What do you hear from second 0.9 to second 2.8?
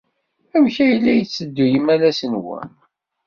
la yetteddu yimalas-nwen?